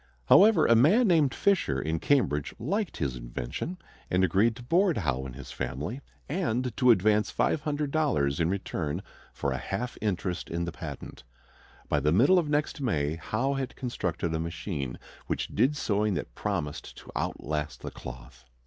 [0.29, 3.77] However, a man named Fisher in Cambridge liked his invention,
[4.09, 9.51] and agreed to board Howe and his family and to advance $500 in return for
[9.51, 11.23] a half interest in the patent.
[11.87, 16.33] By the middle of next May, Howe had constructed a machine which did sewing that
[16.33, 18.43] promised to outlast the cloth.